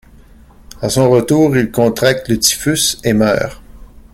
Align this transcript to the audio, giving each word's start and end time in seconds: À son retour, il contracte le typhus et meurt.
À 0.81 0.89
son 0.89 1.11
retour, 1.11 1.55
il 1.55 1.69
contracte 1.69 2.27
le 2.27 2.39
typhus 2.39 2.97
et 3.03 3.13
meurt. 3.13 3.61